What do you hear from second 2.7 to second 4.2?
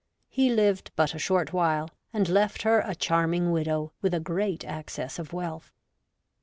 a charming widow with a